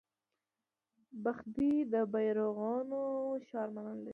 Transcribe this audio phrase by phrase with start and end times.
[1.23, 3.01] بخدي د بیرغونو
[3.47, 4.09] ښار مانا لري